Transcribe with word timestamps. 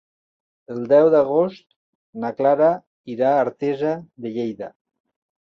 El 0.75 0.79
deu 0.93 1.09
d'agost 1.15 1.61
na 2.25 2.33
Clara 2.39 2.71
irà 3.17 3.29
a 3.35 3.45
Artesa 3.45 3.93
de 4.25 4.33
Lleida. 4.39 4.73